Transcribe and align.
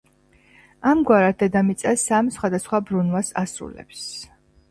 ამგვარად, 0.91 1.35
დედამიწა 1.43 1.93
სამ 2.05 2.31
სხვადასხვა 2.37 2.81
ბრუნვას 2.89 3.31
ასრულებს 3.45 4.09